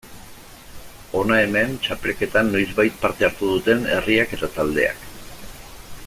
Hona 1.19 1.35
hemen 1.41 1.75
txapelketan 1.87 2.49
noizbait 2.55 2.97
parte 3.05 3.27
hartu 3.27 3.51
duten 3.53 3.85
herriak 3.97 4.33
eta 4.39 4.51
taldeak. 4.59 5.05